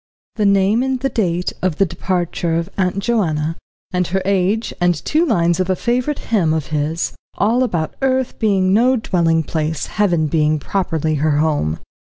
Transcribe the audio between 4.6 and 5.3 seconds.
and two